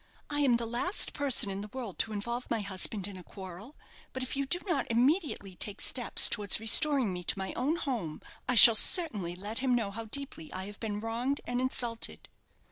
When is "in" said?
1.51-1.61, 3.07-3.17